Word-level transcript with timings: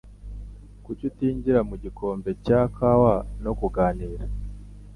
Kuki 0.83 1.03
utinjira 1.11 1.59
mu 1.69 1.75
gikombe 1.83 2.29
cya 2.45 2.61
kawa 2.75 3.15
no 3.43 3.51
kuganira? 3.59 4.23